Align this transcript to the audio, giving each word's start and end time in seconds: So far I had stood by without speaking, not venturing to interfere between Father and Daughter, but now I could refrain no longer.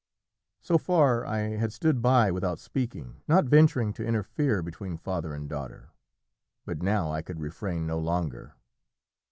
So 0.61 0.79
far 0.79 1.27
I 1.27 1.57
had 1.57 1.71
stood 1.71 2.01
by 2.01 2.31
without 2.31 2.57
speaking, 2.57 3.21
not 3.27 3.45
venturing 3.45 3.93
to 3.93 4.03
interfere 4.03 4.63
between 4.63 4.97
Father 4.97 5.31
and 5.31 5.47
Daughter, 5.47 5.91
but 6.65 6.81
now 6.81 7.11
I 7.11 7.21
could 7.21 7.39
refrain 7.39 7.85
no 7.85 7.99
longer. 7.99 8.55